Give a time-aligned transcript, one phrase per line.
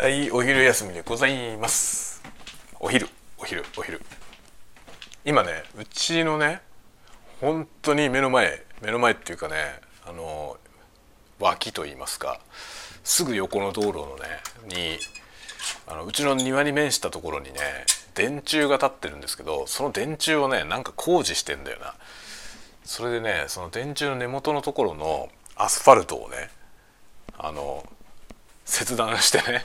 [0.00, 2.22] はいお昼休みでございます。
[2.78, 3.06] お昼
[3.36, 4.00] お昼お昼。
[5.26, 6.62] 今ねうちのね
[7.38, 9.56] 本当に目の前目の前っていうかね
[10.06, 10.56] あの
[11.38, 12.40] 脇と言いますか
[13.04, 14.98] すぐ横の道路のねに
[15.86, 17.60] あのうちの庭に面したところにね
[18.14, 21.92] 電柱が立ってるんですけどその電柱をねなんか工事してんだよな。
[22.84, 26.48] それでねその電柱の根元のところのアスファルトをね
[27.36, 27.84] あの
[28.70, 29.64] 切断してね。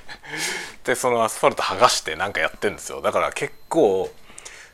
[0.84, 3.02] でそのアスファルト剥がしてなんかやってんですよ。
[3.02, 4.12] だから結構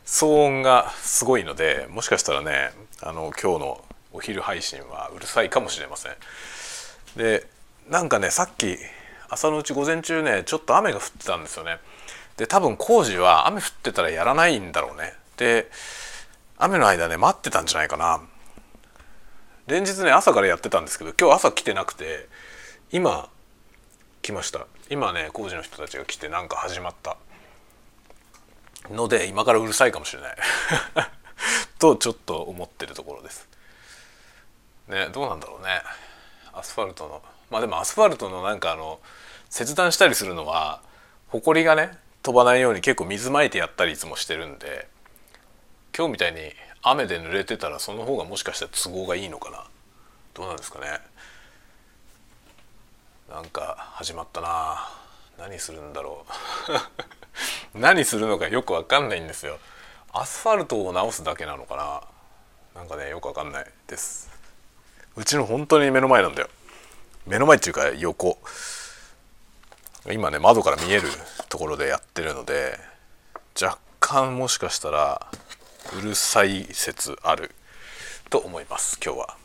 [0.04, 2.72] 騒音がすごいのでもしかしたらね
[3.02, 6.12] あの今日のお昼配信はうるさいかもしれません。
[7.16, 7.46] で
[7.88, 8.78] なんかねさっき
[9.28, 11.78] 朝のうち午前中ねちょっと雨が降ってたんですよね。
[12.36, 15.14] で多分工事は雨降ってたらやらないんだろうね。
[15.36, 15.70] で
[16.58, 18.22] 雨の間ね待ってたんじゃないかな。
[19.66, 22.28] 連日ね朝からやってたんですけど今日朝来てなくて
[22.90, 23.28] 今
[24.22, 24.66] 来ました。
[24.88, 27.16] 今ね工事の人たちが来てなんか始まった。
[28.90, 30.36] ので今からうるさいかもしれない。
[31.78, 33.48] とちょっと思ってるところです。
[34.86, 35.82] ねどうなんだろうね。
[36.52, 37.22] アスファルトの。
[37.50, 39.00] まあでもアスファルトのなんかあの
[39.50, 40.80] 切断したりするのは
[41.28, 44.88] ほこりがね飛ばないように結構水まいてやったりいつもしてるんで
[45.96, 49.64] 今日みたいに雨で濡れてたらその方がもしかしたら都合がいいのかな。
[50.34, 51.00] どうなんですかね。
[53.28, 54.88] なんか始まったな。
[55.38, 56.26] 何するんだろ
[57.74, 57.78] う。
[57.78, 59.58] 何するのかよくわかんないんですよ。
[60.12, 62.02] アスファルトを直すだけなのかな。
[62.74, 64.30] なんかねよくわかんないです。
[65.16, 66.48] うちの本当に目の前なんだよ。
[67.26, 68.38] 目の前っていうか横。
[70.10, 71.08] 今ね窓から見える
[71.48, 72.78] ところでやってるので
[73.60, 75.28] 若干もしかしたら
[75.96, 77.54] うるさい説ある
[78.28, 79.36] と思います今日は。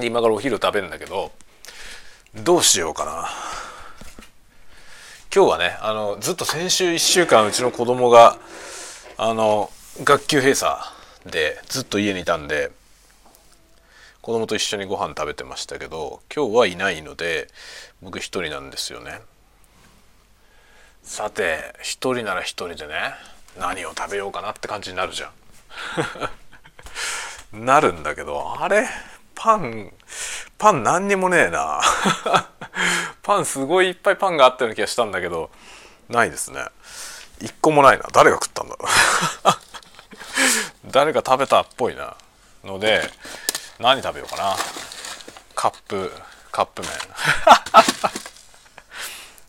[0.00, 1.32] 今からお昼食べるんだけど
[2.34, 3.28] どうしようかな。
[5.34, 8.38] 今日はねあのずっと先週1週間うちの子供が
[9.16, 9.70] あの
[10.04, 10.76] 学級閉鎖
[11.26, 12.70] でずっと家にいたんで
[14.20, 17.48] 子供と一緒にご飯食べてましたけど今日はいないので
[18.02, 19.20] 僕一人なんですよね。
[21.02, 23.14] さて一人なら一人でね
[23.58, 25.32] 何を食べようかなって感じになるじゃ
[27.52, 27.64] ん。
[27.64, 28.86] なるんだけどあれ？
[29.40, 29.92] パン
[30.58, 31.80] パン何にもねえな。
[33.22, 35.50] パンすごいいっぱいパンがあったような気がしたんだけど
[36.08, 36.64] ないですね。
[37.40, 38.04] 一個もないな。
[38.12, 38.88] 誰が食ったんだろう。
[40.90, 42.16] 誰か食べたっぽいな。
[42.64, 43.08] ので
[43.78, 44.56] 何食べようかな。
[45.54, 46.12] カップ
[46.50, 46.90] カップ麺。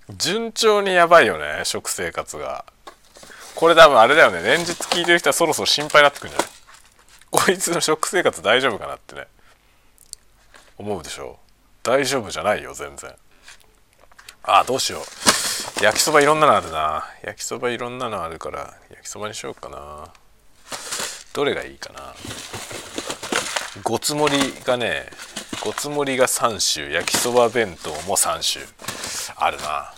[0.18, 2.64] 順調にやばいよね食生活が。
[3.56, 4.44] これ多分あれだよね。
[4.44, 6.50] 連日聞いてる人はそろそろ心配になってくるんじゃない？
[7.32, 9.28] こいつの食生活大丈夫かなってね。
[10.80, 11.38] 思うでしょ
[11.84, 13.12] 大丈夫じゃないよ全然。
[14.44, 15.84] あどうしよう。
[15.84, 17.06] 焼きそばいろんなのあるな。
[17.22, 20.08] 焼きそばいろんなのあるから焼きそばにしようかな。
[21.34, 22.16] どれがいいかな。
[23.84, 25.08] ごつ盛りがね
[25.62, 28.66] ごつ盛りが3種焼きそば弁当も3種
[29.36, 29.94] あるな。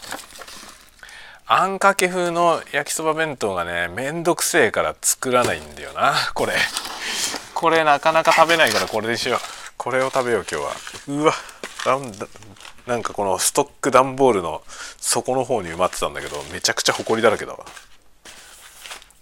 [1.46, 6.53] あんかけ風の焼きそば弁当がねめんどくせえから作らないんだよなこれ。
[7.53, 9.60] これなかなか食べないからこれでしよう。
[9.81, 10.74] これを食べよう今日は。
[11.08, 11.34] うわ
[11.88, 12.28] なんだ
[12.86, 14.62] なんかこのストック段ボールの
[15.00, 17.66] 底の方に埋まってたんだけどめちゃくちゃほこりだらけだわ。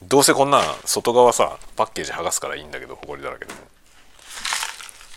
[0.04, 3.60] どうせこんなん外側さパッケージ剥がすからいいんだけどほこりだらけでも。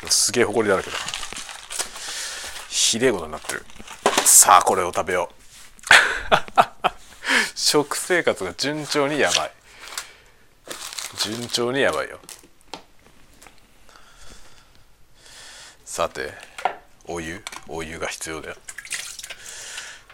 [0.08, 0.96] すげえほこりだらけだ。
[2.68, 3.64] ひでえことになってる。
[4.24, 5.34] さあこれを食べよう。
[7.58, 9.52] 食生活が順調にやばい。
[11.18, 12.20] 順調にやばいよ。
[15.92, 16.32] さて
[17.06, 18.56] お湯お湯が必要だよ。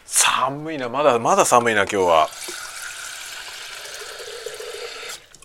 [0.07, 0.89] 寒いな。
[0.89, 2.29] まだまだ寒いな今日は。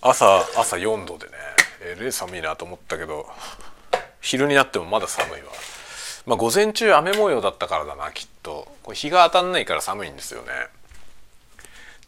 [0.02, 1.34] 朝朝4度でね。
[1.82, 3.28] えれ寒いなと思ったけど
[4.22, 5.52] 昼になってもまだ寒いわ。
[6.26, 8.68] まあ午前中雨模様だったからだなきっと。
[8.82, 10.48] これ日が当たんないから寒いんですよね。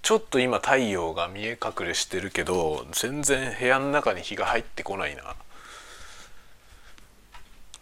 [0.01, 5.35] ちょっと今太陽が見え隠れしてるけど全然部屋の中に日が入ってこないな。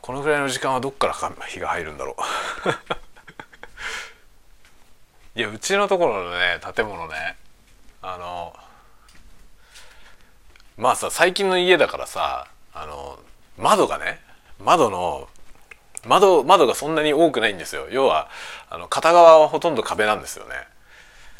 [0.03, 2.17] このぐらいの時間はどっからか日が入るんだろ
[5.35, 5.39] う。
[5.39, 7.37] いやうちのところのね建物ね
[8.01, 8.53] あの
[10.75, 13.17] まあさ最近の家だからさあの
[13.57, 14.21] 窓がね
[14.59, 15.29] 窓の
[16.05, 17.87] 窓窓がそんなに多くないんですよ。
[17.89, 18.29] 要は
[18.69, 20.67] あの片側はほとんど壁なんですよね。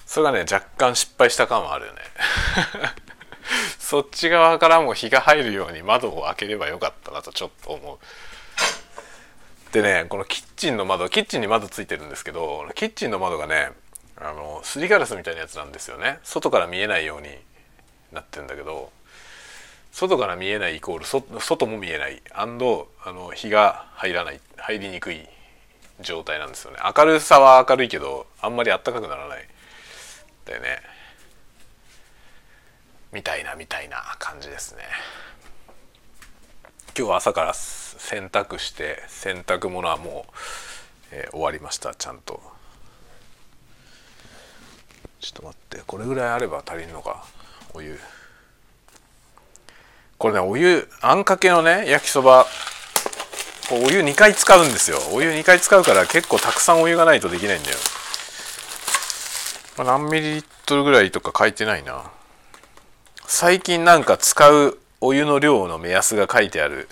[0.05, 2.01] それがね若干失敗した感はあるよね。
[3.77, 7.99] そっち側からも日が入るように窓を開ければよかったなとちょっと思う。
[9.73, 13.71] でねこのキッチンの窓キッチンに窓ついてるんですけどキッチンの窓がね
[14.15, 16.19] あのすりガラスみたいなやつなんですよね。
[16.23, 17.29] 外から見えないように
[18.11, 18.91] なってるんだけど
[19.91, 21.05] 外から見えないイコール
[21.39, 22.21] 外も見えない。
[22.31, 25.27] アンドあの日が入らない入りにくい
[26.01, 26.77] 状態なんですよね。
[26.95, 29.47] 明るさは明るいけどあんまりあったかくならない。
[30.45, 30.79] だよね。
[33.11, 34.83] みたいなみたいな感じですね。
[36.95, 37.53] 今日は朝から
[37.97, 40.33] 洗濯して洗濯物はもう、
[41.11, 42.41] えー、終わりましたちゃんと。
[45.19, 47.25] ちょっと待ってこれぐらいあれば足りるのか
[47.73, 47.99] お湯。
[50.17, 52.45] これねお湯あんかけのね焼きそば。
[53.71, 54.97] お湯2回使うんですよ。
[55.13, 57.77] お湯2回使うから結構たくさんお湯がないとできないんだよ、
[59.77, 62.03] ま、何ミリリットルぐらいとか書いてないな。
[63.25, 66.89] 最近なんか使うお湯の量の目安が書いてある。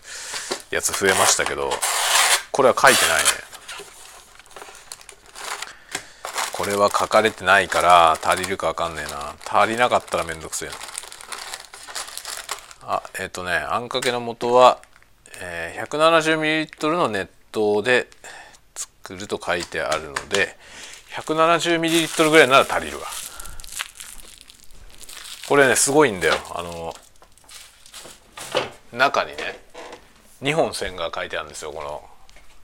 [0.72, 1.72] やつ増えましたけど
[2.52, 3.52] これは書いてないね。
[6.54, 9.36] これは書かれてないから足りるか分かんねえな。
[9.48, 10.76] 足りなかったらめんどくせえな。
[12.84, 14.80] あえっ、ー、とねあんかけの素は、
[15.42, 18.08] えー、170ml の熱湯で
[18.76, 20.56] 作ると書いてあるので
[21.16, 23.06] 170ml ぐらいなら足りるわ。
[25.48, 26.36] これねすごいんだよ。
[26.54, 26.94] あの
[28.94, 29.71] 中にね
[30.42, 32.02] 2本線が書いてあるんですよこの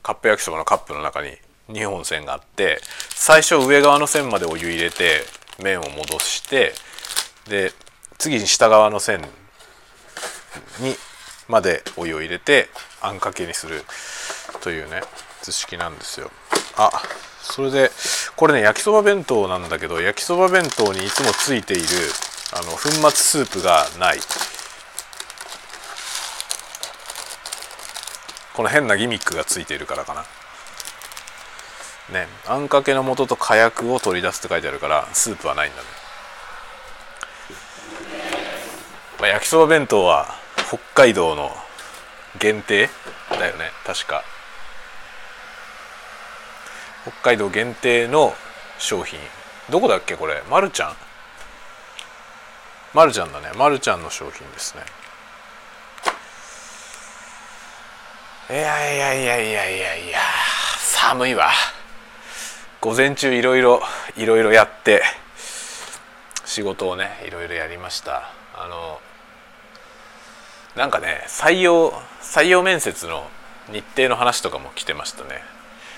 [0.04, 1.32] カップ焼きそばのカップの中に
[1.70, 2.80] 2本線があって
[3.10, 5.22] 最初上側の線までお湯入れて
[5.62, 6.74] 麺を戻して
[7.50, 7.72] で
[8.18, 9.22] 次に下側の線
[10.80, 10.96] に
[11.48, 12.68] までお湯を入れて
[13.02, 13.84] あんかけにする
[14.62, 15.02] というね
[15.42, 16.32] 図式なんですよ。
[16.78, 16.92] あ
[17.42, 17.92] それで
[18.36, 21.84] これね焼きそば弁当なんだけど焼きそば弁当にいつもついている
[22.54, 24.20] あの粉末スープがない。
[28.58, 30.22] この変なギミックがついているからかな。
[32.20, 32.28] ね。
[32.48, 35.88] あんかけの素と火薬を取り出すって書いてあるからスープはないんだね、
[39.20, 40.34] まあ、焼きそば弁当は
[40.70, 41.52] 北海道の
[42.40, 42.90] 限定
[43.30, 43.70] だよね。
[43.86, 44.24] 確か。
[47.04, 48.34] 北海道限定の
[48.80, 49.20] 商品。
[49.70, 50.42] どこだっけこれ。
[50.50, 50.96] まるちゃん？
[52.96, 53.52] まるちゃんだね。
[53.56, 54.82] まるちゃんの商品ですね。
[58.50, 59.96] いやいやいやいやいや。
[59.98, 60.20] いや
[60.80, 61.52] 寒いわ。
[62.80, 63.82] 午前中いろいろ
[64.16, 65.04] いろいろやって
[66.46, 68.32] 仕事をねいろいろやりました。
[68.56, 69.02] あの
[70.78, 71.92] なんかね採用
[72.22, 73.28] 採用面接の
[73.70, 75.42] 日程の話とかも来てましたね。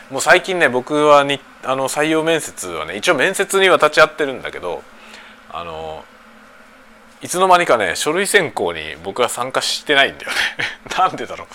[0.09, 4.81] もう最近ね僕はにあの採用面接はね一応面接には立ち会ってるんだけど
[5.51, 6.03] あの
[7.21, 10.37] いつの間にかね書類選考に僕は参加してないんだよね。
[10.97, 11.47] なんでだろ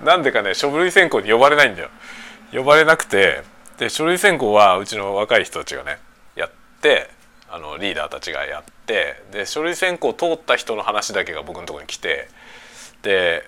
[0.00, 0.04] う。
[0.04, 1.90] なんでかね書類選考に呼ばれないんだよ。
[2.52, 3.42] 呼ばれなくて
[3.78, 5.98] で書類選考はうちの若い人たちがね
[6.36, 6.50] やっ
[6.80, 7.10] て
[7.50, 12.28] あのリーダーたちがやってで書類選考通った人の話だけが僕のとこに来て
[13.02, 13.46] で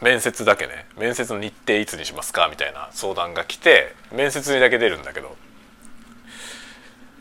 [0.00, 5.36] 面接だけね面接の日程いつにしますかみたいな相談が来て面接にだけ出るんだけど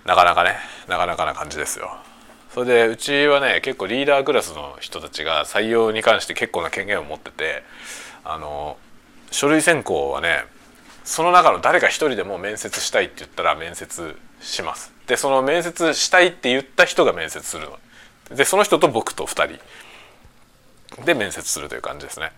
[0.05, 0.55] なかなかね
[0.87, 1.95] なかなかな感じですよ。
[2.53, 7.63] それでうちはね結構リーダークラスの人たちが採用に関して結構な権限を持ってて
[8.23, 8.77] あの
[9.31, 10.43] 書類選考はね
[11.03, 14.93] その中の誰か一人でも面接したいって言ったら面接します。
[15.07, 17.79] でその面接したいって言った人が面接するの。
[18.35, 19.57] でその人と僕と2
[20.95, 22.31] 人で面接するという感じですね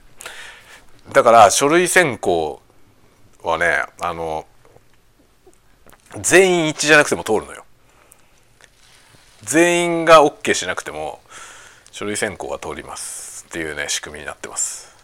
[1.12, 2.62] だから書類選考
[3.44, 4.46] はねあの
[6.20, 7.63] 全員一致じゃなくても通るのよ
[9.44, 11.20] 全員が OK しなくても
[11.92, 14.96] 書類選考は通りますっていうね仕組みになってます。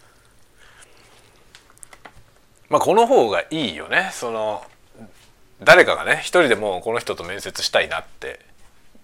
[2.69, 4.09] まあこの方がいいよね。
[4.13, 4.63] その
[5.61, 8.39] 誰かがね一人でもこの人と面接したいなって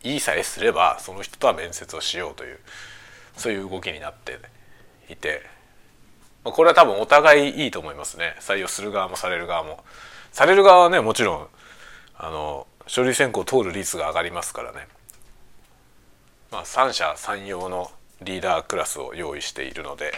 [0.03, 2.59] 言いさえすればその人とは面接をしようという
[3.35, 4.39] そういう動きになって
[5.09, 5.41] いて。
[6.43, 8.35] まあこれは多分お互いいいと思いますね。
[8.39, 9.83] 採用する側もされる側も。
[10.31, 11.47] される側はねもちろん
[12.17, 14.87] あの書類選考通る率が上がりますからね、
[16.55, 20.13] まあ、三者三様のリーダークラスを用意しているので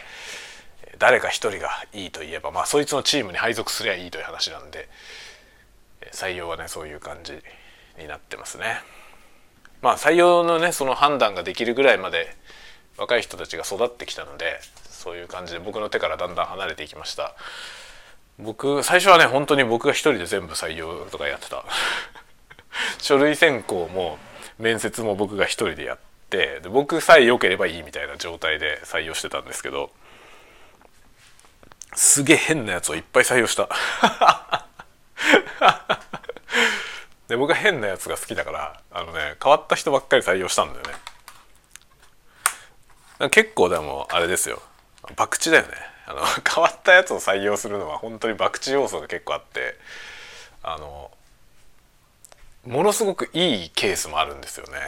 [1.00, 4.88] 誰か一人がいいと言えばまあそいつのチームに配属すりゃいいという話なんで
[6.12, 7.34] 採用はねそういう感じ
[8.00, 8.82] になってますね。
[9.82, 12.28] まあ採用のねその判断ができるぐらいまで
[13.00, 17.34] 若い人たちが育ってきたのでそういう感じで僕の手からだんだん離れていきました
[18.38, 21.66] 僕最初はね本当に僕が一人で全部採用とかやってた
[23.02, 24.20] 書類選考も
[24.60, 25.98] 面接も僕が一人でやっ
[26.30, 29.92] てで僕さえ良ければいいみたいな状態で採用してたんですけど
[31.96, 33.70] すげえ変なやつをいっぱい採用した。
[37.28, 40.86] で僕は変なやつが好きだからあのね変わった人ばっかり採用したんだよ
[43.20, 43.30] ね。
[43.32, 44.62] 結構でもあれですよ。
[45.16, 45.74] 博打だよね。
[46.06, 49.78] あの 変わったやつを採用するのは本当に博打要素が結構あって
[50.64, 51.12] あの
[52.66, 54.80] ものすごくいいケースもあるんですよね。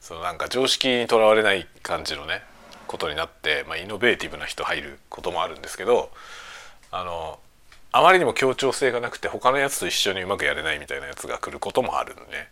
[0.00, 2.42] そのなんか常識にとらわれない感じのね
[2.86, 6.10] ことになって、まあ、イノベーティブな人入ることもあるんですけど
[6.90, 7.38] あの
[7.92, 12.50] あまりにも協調性がなくて他のやつと一緒にうまくやれないみたいなやつが来ることもあるのね。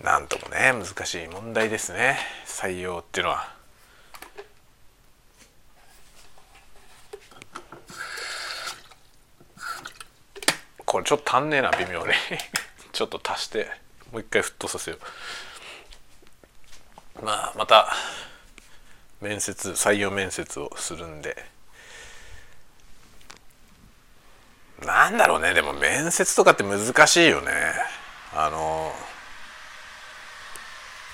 [0.00, 3.61] なんともね難しい問題ですね採用っていうのは。
[10.92, 12.12] これちょっと足んねえな微妙に。
[12.92, 13.70] ちょっと足して
[14.10, 14.98] もう一回沸騰させよ
[17.22, 17.24] う。
[17.24, 17.96] まあまた
[19.22, 21.46] 面接採用面接をするんで。
[24.80, 27.52] なんだろうねでも面接とかって難しいよね。
[28.34, 28.94] あの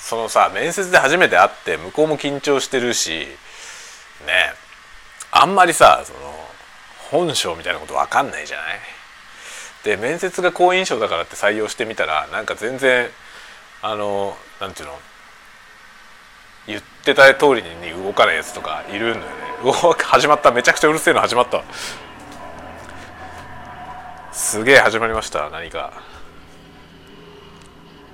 [0.01, 3.29] そのさ面接で初めて会って向こうも緊張してるし
[4.27, 4.55] ね
[5.31, 6.51] あんまりさその
[7.13, 8.98] 本性みたいなこと分かんないじゃない？
[9.89, 13.09] で面接が好印象だからって採用してみたらなんか全然
[13.81, 14.95] あのなんていうの
[16.67, 19.29] 言ってた通りに動かないやつとかいるんだよね。
[20.05, 20.53] 始まった。
[20.53, 21.65] めちゃくちゃうるせえの始まった。
[24.31, 25.49] すげえ始まりました。
[25.49, 25.95] 何か。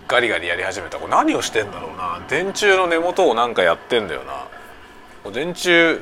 [0.07, 0.99] ガリガリやり始めた。
[0.99, 2.23] これ何をしてんだろうな。
[2.28, 4.23] 電柱の根元をなんかやってんだよ
[5.25, 5.33] な。
[5.33, 6.00] 電柱引っ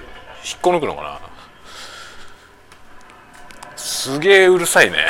[0.61, 1.32] こ抜くのかな。
[3.83, 4.99] すげえうるさいね。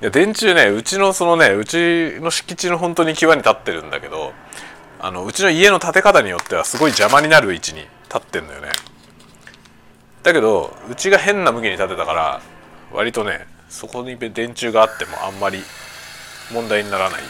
[0.00, 4.32] いや電柱ねうちのそのねうちの敷地の本当に際に立ってるんだけど
[4.98, 8.70] あのうちの家の建て方によってはすごい邪魔になる位置に立ってんだよね。
[10.22, 12.40] だけどうちが変な向きに立てたから
[12.90, 15.62] 割とねそこに電柱があってもあんまり
[16.50, 17.20] 問題にならない。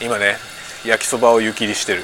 [0.00, 0.38] 今ね
[0.86, 2.02] 焼きそばを湯切りしてる。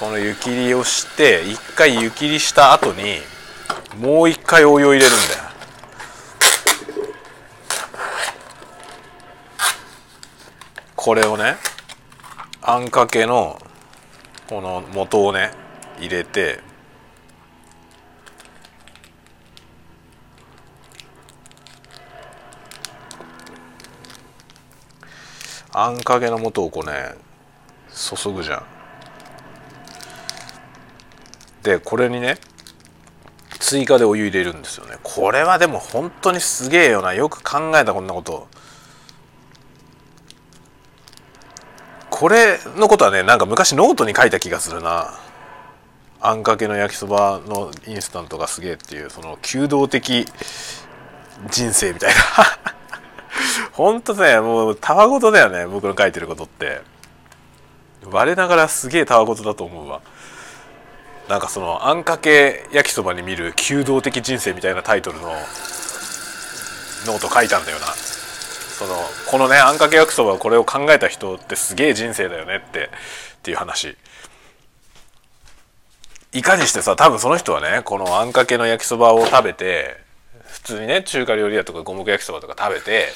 [0.00, 3.18] この湯切りをして一回湯切りした後に
[3.98, 5.42] もう一回お湯を入れるんだよ。
[10.96, 11.56] これをね
[12.62, 13.60] あんかけの
[14.48, 15.50] この元をね
[15.98, 16.60] 入れて
[25.74, 27.16] あんかけの素をこうね
[27.92, 28.69] 注ぐじゃん。
[31.62, 32.38] でこれにね
[33.58, 34.96] 追加でお湯入れるんですよね。
[35.02, 37.12] これはでも本当にすげえよな。
[37.12, 38.48] よく考えたこんなこと。
[42.08, 45.14] これのことはねなんか昔ノートに書いた気がするな。
[46.22, 50.26] あんかけの焼きそばのインスタントがすげえっていうその弓道的
[51.50, 52.16] 人生みたいな。
[53.72, 56.82] ほんとねもうたわごとだよね僕の書いてることって。
[58.10, 60.00] 我ながらすげえたわごとだと思うわ。
[61.30, 65.28] なんかそのあんかけ焼きそばに見る弓道的人生みたいなタイトルの
[67.06, 68.96] ノート書いたんだよなその
[69.30, 72.88] このねあんかけ焼きそばこれを考えた人ってすげえ人生だよねってっ
[73.42, 73.96] ていう話
[76.32, 79.98] いかにしてさ多分その人はねこのあんかけの焼きそばを食べて
[80.46, 83.06] 普通にね中華料理屋とか五目焼きそばとか食べて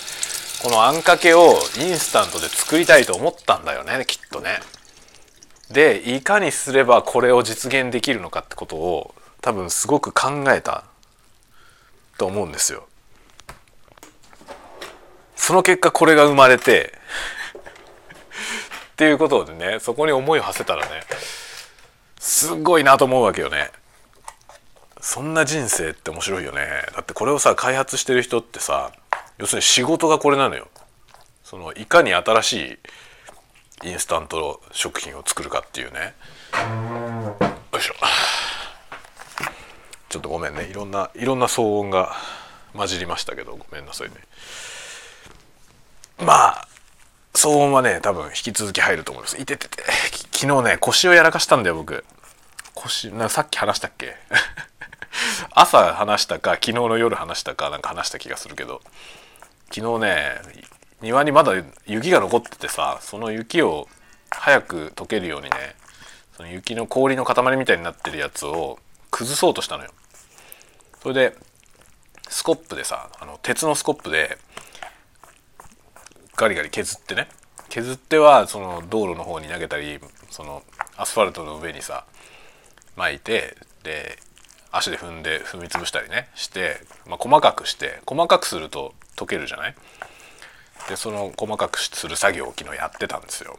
[0.62, 4.60] このあんかけをインスタントで作りたいと思ったんだよねきっとね。
[5.70, 10.84] でいかにすればこれを実現できるのかってことを多分すごく考えた
[12.18, 12.86] と思うんですよ。
[15.36, 16.94] その結果これが生まれて
[18.92, 21.02] っていうことでねそこに思いを馳せたらね
[22.18, 23.70] すごいなと思うわけよね。
[25.00, 26.66] そんな人生って面白いよね。
[26.94, 28.92] だってこれをさ開発してる人ってさ
[29.36, 30.68] 要するに仕事がこれなのよ。
[31.42, 32.78] そのいかに新しい
[33.82, 36.14] インスタント食品を作るかっていうね。
[37.72, 37.94] よいしょ。
[40.08, 40.64] ちょっとごめんね。
[40.64, 42.14] いろんないろんな騒音が
[42.74, 43.56] 混じりましたけど。
[43.56, 44.14] ごめんなさいね。
[46.18, 46.68] まあ
[47.34, 49.40] 騒音はね多分引き続き入ると思います。
[49.40, 49.82] いててて。
[50.32, 52.04] 昨日ね腰をやらかしたんだよ僕。
[52.74, 54.14] 腰なさっき話したっけ？
[55.50, 58.80] 朝話したか昨日の夜話したかなんか話した気がするけど。
[59.74, 60.40] 昨日ね
[61.00, 61.52] 庭にまだ
[61.86, 63.88] 雪が残っててさその雪を
[64.30, 65.56] 早く溶けるようにね
[66.36, 68.78] その雪の氷の塊みたいになってるやつを
[69.10, 69.90] 崩そうとしたのよ。
[71.02, 71.36] それで
[72.28, 74.38] スコップでさあの鉄のスコップで
[76.36, 77.28] ガリガリ削ってね
[77.68, 80.62] 削ってはその道路の方に投げたりその
[80.96, 82.06] アスファルトの上にさ
[82.96, 84.18] 巻いてで
[84.72, 89.74] 足で踏んで踏み潰したりねして、まあ、細かくして細かくすると溶けるじゃない？
[90.88, 93.58] でその細かくする作業を昨日やってたんですよ。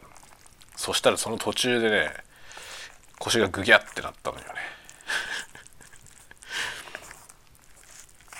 [0.76, 2.10] そしたらその途中でね
[3.18, 4.50] 腰がグギャってなったのよね。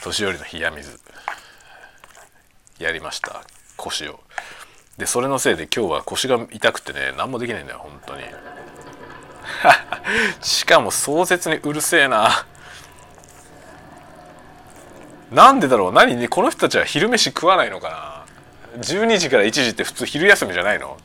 [0.03, 1.01] 年寄りの冷や水。
[2.79, 3.43] やりました。
[3.77, 4.21] 腰を。
[4.99, 8.23] でそれのせいで今日は腰が痛くてね何もできないんだよ本当に。
[10.43, 12.47] しかも壮絶にうるせえな。
[15.31, 15.93] なんでだろう？
[15.93, 18.16] 何ねこの人たちは昼飯食わないのかな？
[18.79, 20.97] 12時から1時って普通昼休みじゃないの？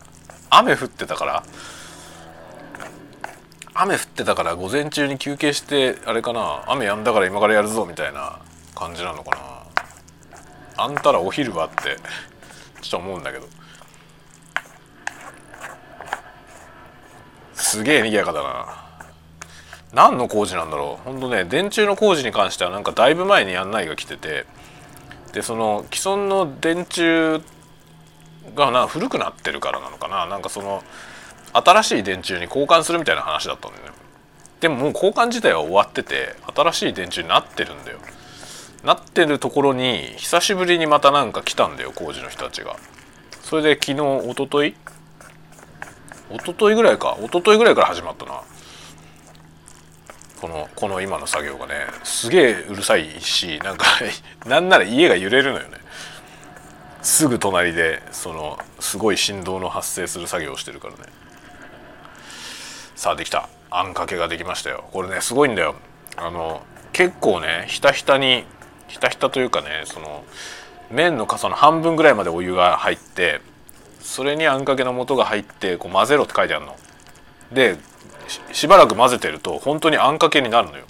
[0.49, 1.43] 雨降ってたから？
[3.73, 6.63] 雨降ってたから午前中に休憩してあれかな？
[6.67, 8.39] 雨やんだから今からやるぞみたいな
[8.75, 9.31] 感じなのか
[10.77, 10.83] な？
[10.83, 11.97] あんたらお昼はって
[12.81, 13.47] ちょっと思うんだけど。
[17.53, 18.65] すげえ賑やかだな。
[19.93, 21.09] 何の工事なんだろう？
[21.09, 24.45] ほんとね電柱の工事に関してはなんかだいぶ前に案内が来てて
[25.33, 27.39] でその既存の電柱
[28.55, 30.25] がな古くなってるからなのかな。
[30.25, 30.83] なんかその
[31.53, 33.91] 新しい電柱に交換するみたいな話だったんだよね。
[34.59, 37.99] でももう交換自体は終わってて新しい電柱になってるんだよ。
[38.83, 42.77] なってるところに久しぶりにまたなんか来たんだよ工事の人たちが。
[43.41, 43.93] それで昨日
[44.29, 44.75] 一昨日？
[46.33, 47.17] 一昨日ぐらいか。
[47.19, 48.41] 一昨日ぐらいから始まったな。
[50.39, 51.73] このこの今の作業がね。
[52.03, 53.85] すげえうるさいしなんか
[54.47, 55.77] なんなら家が揺れるのよね。
[57.01, 60.99] すぐ隣でそのすごい振動の発生する作業をしてるからね。
[62.95, 63.49] さあできた。
[63.71, 64.85] あんかけができましたよ。
[64.91, 65.75] これねすごいんだよ。
[66.17, 66.61] あの
[66.93, 68.45] 結構ねひたひたに
[68.87, 70.23] ひたひたというかねその
[70.91, 73.41] 麺の傘の半分ぐらいまでお湯が入って
[74.01, 76.75] それにあんかけの素が入ってこう混ぜろって書いてあるの。
[77.51, 77.77] で
[78.51, 80.85] しばらく混ぜてると本当にあんかけになるのよ。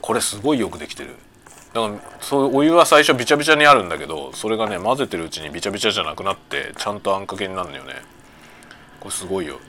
[0.00, 1.14] これすごいよくできてる。
[1.72, 7.94] だからそうお湯は最初びちゃびちゃにあるんだけどそれがね混ぜてるうちにびちゃびちゃじゃなくなってちゃんとあんかけになるのよね。
[8.98, 9.60] これすごいよ。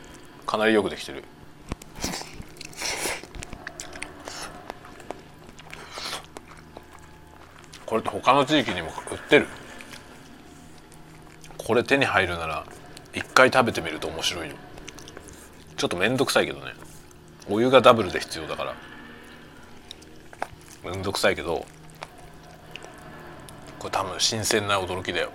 [0.47, 1.23] かなりよくできてる。
[7.85, 9.47] これって他の地域にも売ってる？
[11.57, 12.65] これ手に入るなら
[13.13, 14.55] 一回食べてみると面白いよ。
[15.77, 16.73] ちょっと面倒くさいけどね。
[17.49, 18.75] お湯がダブルで必要だから。
[20.83, 21.65] 面倒くさいけど
[23.81, 25.31] これ多分新鮮な驚きだよ。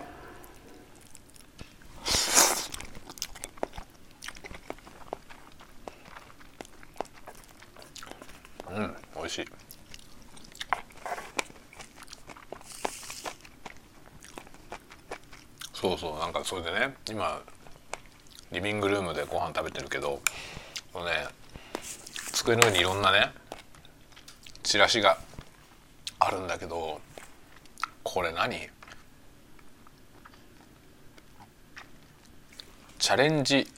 [8.70, 9.44] うん美味しい。
[15.72, 17.42] そうそうなんかそれでね今
[18.52, 20.20] リビングルームでご飯食べてるけど
[20.92, 21.26] このね
[22.32, 23.32] 机の上にいろんなね
[24.62, 25.18] チラシが
[26.20, 27.00] あるんだけど
[28.16, 28.70] これ何？
[32.98, 33.68] チャレンジ。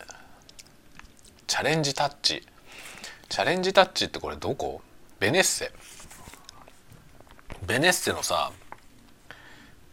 [1.48, 2.46] チャレンジタッチ。
[3.28, 4.80] チャレンジタッチってこれどこ？
[5.18, 5.72] ベネッセ。
[7.66, 8.52] ベネッセのさ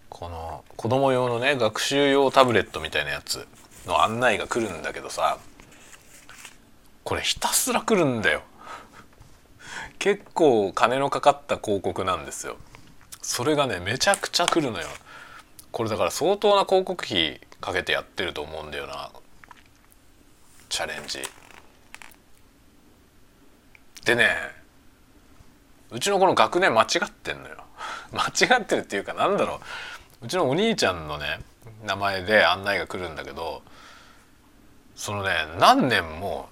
[0.10, 3.48] この子供用のね学習用タブレットみたいなやつ
[3.88, 5.40] の案内が来るんだけどさ
[7.04, 8.44] これひたすら来るんだよ。
[9.98, 12.58] 結構金のかかった広告なんですよ。
[13.28, 14.86] それがねめちゃくちゃ来るのよ。
[15.72, 19.10] これだから相当な広告費かけてやってると思うんだよな。
[20.70, 21.24] チャレンジ。
[24.06, 24.30] でね
[25.90, 27.56] うちのこの学年間違ってんのよ。
[28.14, 29.60] 間違ってるっていうかなんだろ
[30.22, 30.26] う。
[30.26, 31.40] うちのお兄ちゃんのね
[31.84, 33.64] 名前で案内が来るんだけど
[34.96, 36.48] そのね何年も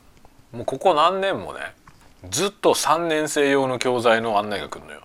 [0.51, 1.75] もうここ何年もね
[2.31, 5.03] ずっと3年生用の教材の案内が来るのよ。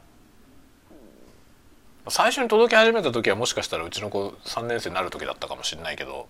[2.11, 6.29] 最初に届き始めた時はもしかしたらうちの子3年生になる時だったかもしれないけど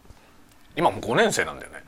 [0.77, 1.83] 今もう5年生なんだよね。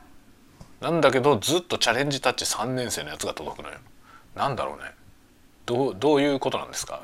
[0.81, 3.77] なんだけどずっとチャレンジタッチ3年生のやつが届くのよ。
[4.35, 4.91] なんだろうね。
[5.65, 7.01] どうどういうことなんですか？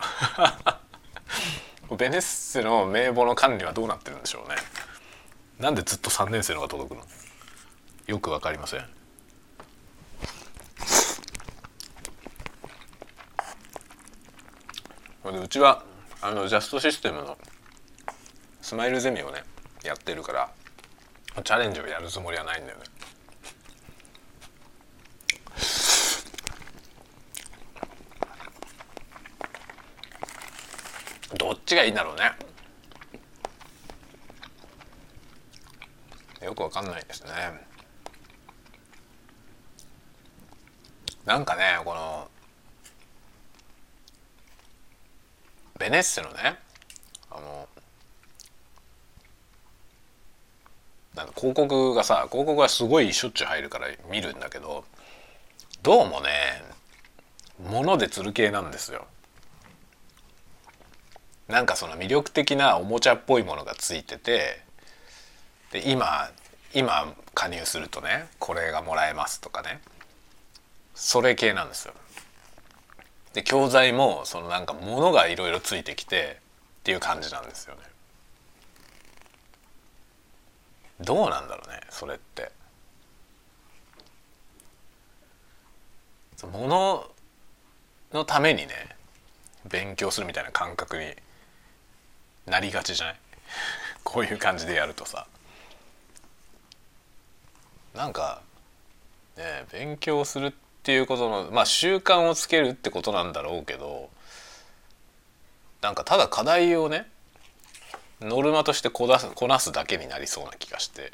[1.98, 4.56] ベネッセの名簿の管理はどうなってるんでしょうね。
[5.60, 7.04] なんでずっと3年生のが届くの？
[8.08, 8.90] よくわかりません。
[15.26, 15.84] うちは
[16.22, 17.38] あのジャストシステムの
[18.62, 19.44] スマイルゼミをね
[19.84, 20.50] やってるから
[21.44, 22.84] チャレンジをやるつもりはないんだよね。
[31.38, 32.32] どっちがいいんだろうね。
[36.44, 37.32] よくわかんないですね。
[41.26, 42.30] なんかねこの
[45.78, 46.58] ベネッセのね
[47.30, 47.68] あの
[51.16, 54.86] なんか広告がさ広告がすごいしょっちゅう入るから見るんだけど
[55.84, 56.30] どうもね
[57.70, 59.06] 物で釣る系なんですよ
[61.48, 64.62] なんかその魅力的なおもちゃっぽいものがついてて
[65.72, 66.30] で今
[66.74, 69.80] 今加入するとねこれがもらえますとかね
[70.94, 71.94] それ系なんですよ。
[73.38, 76.40] で教材もそのなんか物がいろいろついてきて
[76.80, 77.82] っていう感じなんですよね。
[81.02, 82.52] どうなんだろうねそれって。
[86.52, 87.08] 物
[88.12, 88.74] のためにね
[89.70, 91.14] 勉強するみたいな感覚に
[92.48, 93.20] なりがちじゃない？
[94.04, 95.28] こういう感じでやるとさ
[97.94, 98.42] なんか
[99.36, 104.10] ね勉強するってていうことのまあ習慣をつけるってことなんだろうけど
[105.82, 107.10] なんかただ課題をね
[108.22, 111.12] ノルマとしてこなすこなすだけになりそうな気がして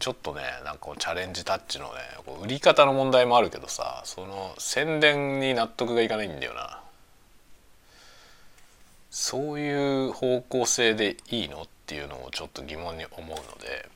[0.00, 1.90] ちょっとねなんかチャレンジタッチのね
[2.42, 6.80] 売り方の問題もあるけどさその宣伝に納得がいかないんだよな。
[9.12, 13.88] そういう方向性でいいのっていうのをちょっと疑問に思うので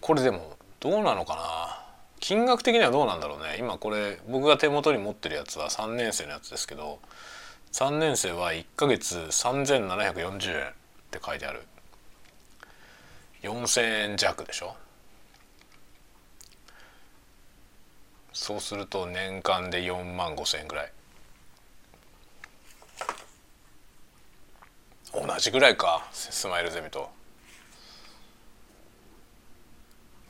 [0.00, 0.55] これでも
[0.88, 1.84] どうなのかな？
[2.20, 3.56] 金額的にはどうなんだろうね。
[3.58, 7.00] 今これ僕が手元に持ってるやつは3年生のやつですけど
[7.72, 10.72] 3年生は1ヶ月3740円っ
[11.10, 11.62] て書いてある。
[13.42, 14.76] 4,000円弱でしょ？
[18.32, 20.92] そうすると年間で4万5,000円ぐらい。
[25.12, 27.15] 同じぐらいかスマイルゼミと。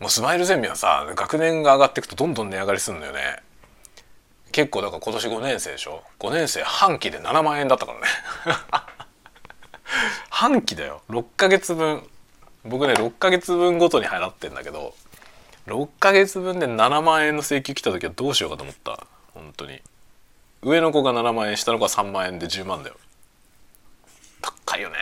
[0.01, 3.43] もうスマイルゼミはさ学年が上がっていくとどんどん値上がりするんだよね。
[4.53, 8.07] 結構だから今年5年生でしょ？5年生半期で7万円だったからね。
[10.31, 11.03] 半期だよ。
[11.09, 12.09] 6ヶ月分。
[12.65, 14.93] 僕ね6ヶ月分ごとに払ってんだけど
[15.69, 19.07] 6ヶ月分で7万円の請求来た時はどうしようかと思った。
[19.35, 19.81] 本当に。
[20.63, 22.97] 上の子が7万円下の子が3万円で10万だよ。
[24.41, 24.97] 高いよね。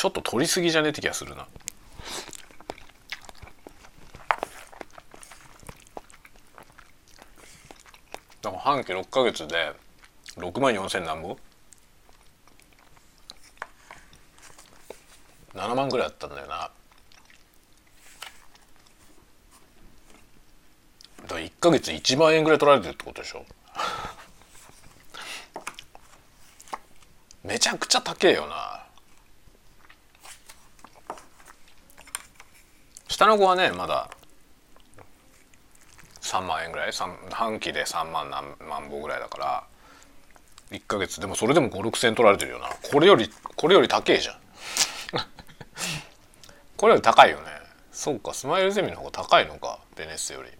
[0.00, 0.88] ちょっと取りすぎじゃね？
[0.88, 1.46] えって気がするな。
[8.40, 9.74] だから半期6か月で
[10.38, 11.36] 6万4千何ぼ
[15.52, 16.70] 7万ぐらいあったんだよな。
[21.24, 23.44] だから1か月1万円ぐらい取られてるってことでしょ？
[27.44, 28.79] めちゃくちゃ高えよな。
[33.20, 34.08] 下の子はねまだ
[36.22, 36.92] 3万円ぐらい
[37.30, 39.64] 半期で3万何万歩ぐらいだから
[40.70, 42.70] 1か月でもそれでも56000取られてるよな。
[42.90, 44.36] これよりこれより高えじゃん。
[46.78, 47.50] これより高いよね。
[47.92, 50.50] そうかスマイルゼミの方が高いのかベネッセより。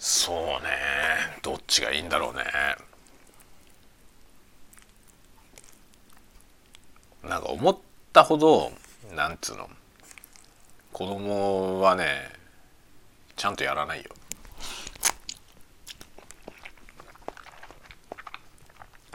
[0.00, 1.38] そうね。
[1.42, 2.42] どっちがいいんだろうね。
[7.22, 7.78] なんか思っ
[8.12, 8.72] たほど
[9.14, 9.68] なんつうの？
[10.92, 12.30] 子供はね
[13.36, 14.10] ちゃんとやらないよ。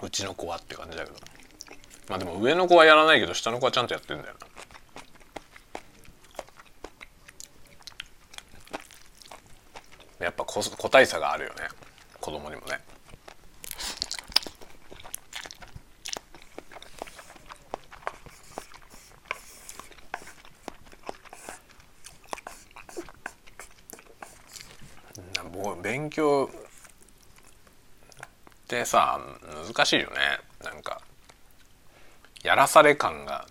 [0.02, 1.18] うちの子はって感じだけど。
[2.10, 4.34] まあでも上の子はやらないけど下の子はちゃんとやってんだよ
[10.20, 10.26] な。
[10.26, 11.68] やっぱ個個体差があるよね。
[12.20, 12.80] 子供にもね
[25.82, 26.56] 勉強っ
[28.68, 29.20] てさ
[29.68, 30.16] 難しいよね。
[30.64, 31.02] なんか
[32.44, 33.48] やらされ感が